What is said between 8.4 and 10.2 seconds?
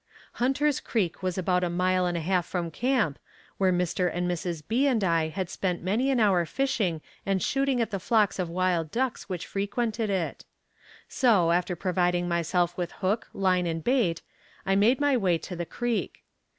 wild ducks which frequented